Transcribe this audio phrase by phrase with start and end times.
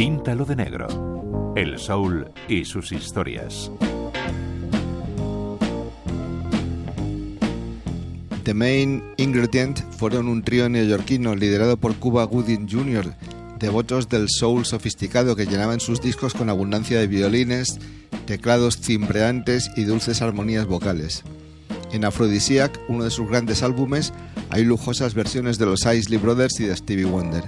[0.00, 1.52] Píntalo de negro.
[1.56, 3.70] El soul y sus historias.
[8.44, 13.14] The Main Ingredient fueron un trío neoyorquino liderado por Cuba Gooding Jr.,
[13.58, 17.78] devotos del soul sofisticado que llenaban sus discos con abundancia de violines,
[18.24, 21.24] teclados cimbreantes y dulces armonías vocales.
[21.92, 24.14] En Aphrodisiac, uno de sus grandes álbumes,
[24.48, 27.44] hay lujosas versiones de los Isley Brothers y de Stevie Wonder.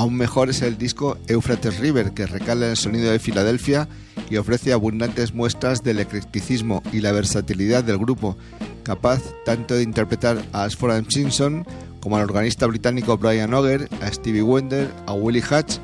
[0.00, 3.86] Aún mejor es el disco Euphrates River, que recala el sonido de Filadelfia
[4.30, 8.38] y ofrece abundantes muestras del eclecticismo y la versatilidad del grupo,
[8.82, 11.66] capaz tanto de interpretar a Ashford Simpson
[12.00, 15.76] como al organista británico Brian Auger, a Stevie Wonder, a Willie Hatch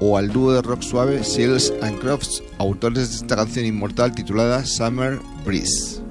[0.00, 4.66] o al dúo de rock suave Seals and Crofts, autores de esta canción inmortal titulada
[4.66, 6.01] Summer Breeze.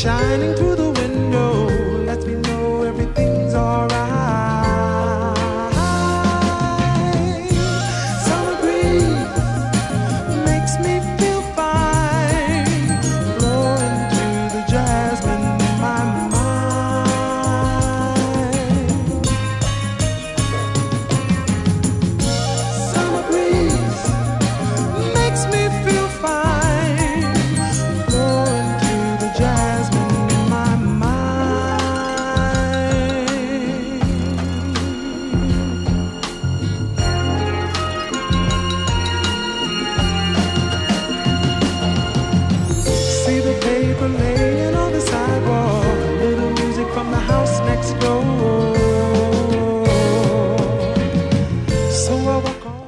[0.00, 0.89] shining through the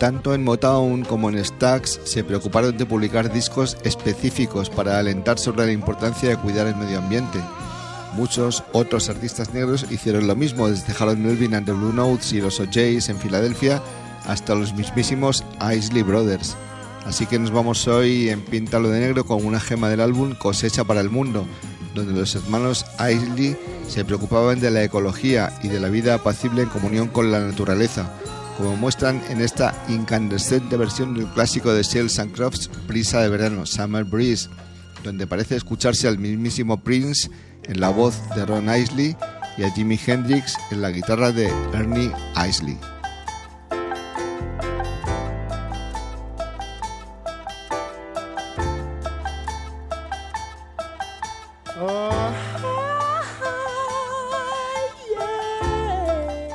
[0.02, 5.64] Tanto en Motown como en Stax se preocuparon de publicar discos específicos para alentar sobre
[5.64, 7.38] la importancia de cuidar el medio ambiente.
[8.14, 12.40] Muchos otros artistas negros hicieron lo mismo, desde Harold Melvin and the Blue Notes y
[12.40, 13.80] los O'Jays en Filadelfia
[14.26, 16.56] hasta los mismísimos Isley Brothers.
[17.06, 20.82] Así que nos vamos hoy en Píntalo de Negro con una gema del álbum Cosecha
[20.82, 21.46] para el Mundo,
[21.94, 26.70] donde los hermanos Isley se preocupaban de la ecología y de la vida apacible en
[26.70, 28.10] comunión con la naturaleza
[28.56, 32.36] como muestran en esta incandescente versión del clásico de Seals and
[32.86, 34.48] Brisa de verano, Summer Breeze,
[35.02, 37.30] donde parece escucharse al mismísimo Prince
[37.64, 39.16] en la voz de Ron Isley
[39.56, 42.12] y a Jimi Hendrix en la guitarra de Ernie
[42.48, 42.78] Isley.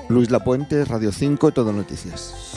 [0.09, 2.53] Luis Lapuente, Radio 5, Todo Noticias.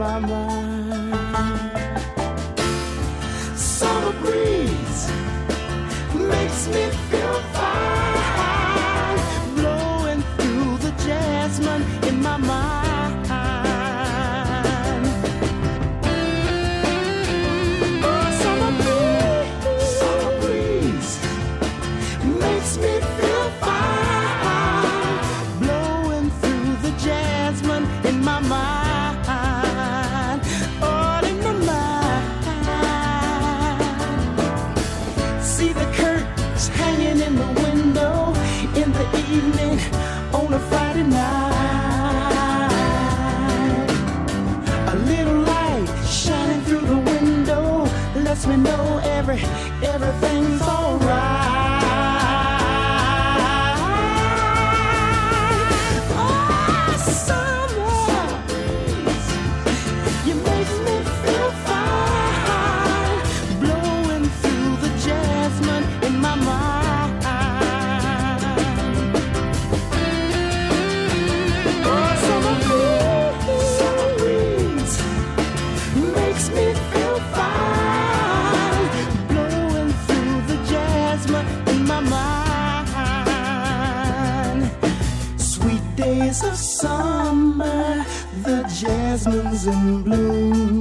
[0.00, 2.00] my mind.
[3.54, 5.02] Summer breeze
[6.14, 9.18] makes me feel fine,
[9.56, 12.69] blowing through the jasmine in my mind.
[49.30, 50.29] every everything.
[86.30, 88.06] Of summer,
[88.44, 90.79] the jasmine's in bloom.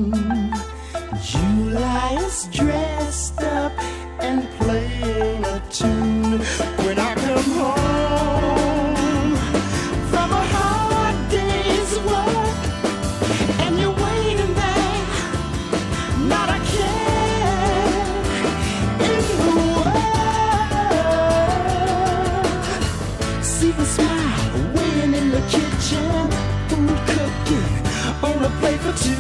[25.89, 26.31] Kitchen,
[26.69, 27.87] food cooking
[28.23, 29.15] on a plate for two.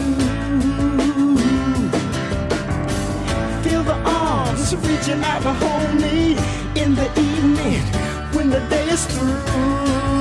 [3.63, 6.37] Feel the arms reaching out to hold me
[6.75, 7.81] in the evening
[8.33, 10.18] when the day is through.